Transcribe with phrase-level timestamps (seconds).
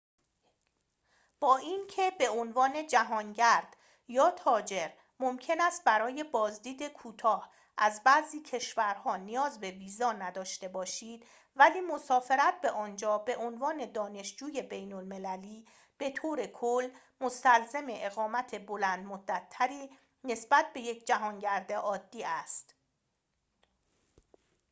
[1.39, 3.77] با اینکه به عنوان جهانگرد
[4.07, 4.89] یا تاجر
[5.19, 11.25] ممکن است برای بازدید کوتاه از بعضی کشورها نیاز به ویزا نداشته باشید
[11.55, 15.65] ولی مسافرت به آنجا به عنوان دانشجوی بین‌المللی
[15.99, 16.89] بطور کل
[17.21, 19.89] مستلزم اقامت بلندمدت‌تری
[20.23, 22.75] نسبت به یک جهانگرد عادی است